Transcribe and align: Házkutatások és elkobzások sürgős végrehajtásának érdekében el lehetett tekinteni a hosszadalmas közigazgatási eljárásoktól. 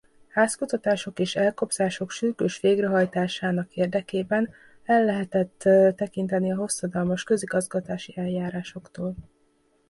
Házkutatások 0.29 1.19
és 1.19 1.35
elkobzások 1.35 2.09
sürgős 2.11 2.59
végrehajtásának 2.59 3.75
érdekében 3.75 4.49
el 4.83 5.05
lehetett 5.05 5.57
tekinteni 5.95 6.51
a 6.51 6.55
hosszadalmas 6.55 7.23
közigazgatási 7.23 8.13
eljárásoktól. 8.17 9.15